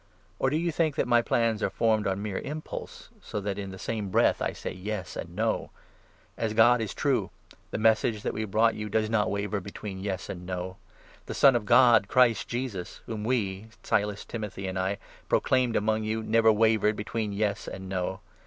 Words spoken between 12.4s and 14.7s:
Jesus, whom we— Silas, Timothy,